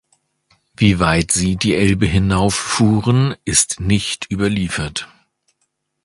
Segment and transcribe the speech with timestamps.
[0.75, 5.07] Wie weit sie die Elbe hinauf fuhren, ist nicht überliefert.